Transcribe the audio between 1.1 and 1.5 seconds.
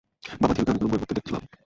দেখলাম।